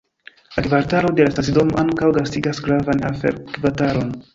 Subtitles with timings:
[0.55, 4.17] La kvartalo de la stacidomo ankaŭ gastigas gravan afer-kvartalon.